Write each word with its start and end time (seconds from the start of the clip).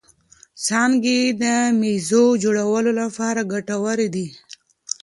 څانګې 0.65 1.17
یې 1.23 1.35
د 1.41 1.43
مېزو 1.79 2.25
جوړولو 2.43 2.91
لپاره 3.01 3.41
ګټورې 3.53 4.07
دي. 4.15 4.27